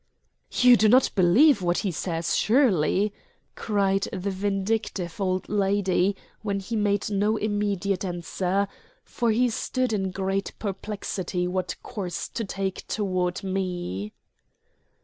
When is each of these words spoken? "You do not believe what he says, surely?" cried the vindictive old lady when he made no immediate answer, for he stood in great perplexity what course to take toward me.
"You 0.51 0.77
do 0.77 0.89
not 0.89 1.11
believe 1.13 1.61
what 1.61 1.77
he 1.85 1.91
says, 1.91 2.35
surely?" 2.35 3.13
cried 3.53 4.07
the 4.11 4.31
vindictive 4.31 5.21
old 5.21 5.47
lady 5.47 6.15
when 6.41 6.59
he 6.59 6.75
made 6.75 7.11
no 7.11 7.37
immediate 7.37 8.03
answer, 8.03 8.67
for 9.03 9.29
he 9.29 9.47
stood 9.51 9.93
in 9.93 10.09
great 10.09 10.53
perplexity 10.57 11.47
what 11.47 11.75
course 11.83 12.27
to 12.29 12.43
take 12.43 12.87
toward 12.87 13.43
me. 13.43 14.11